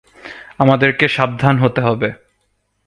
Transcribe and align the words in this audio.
আমাদেরকে 0.57 1.05
সাবধান 1.07 1.55
হতে 1.57 1.81
হবে। 1.81 2.09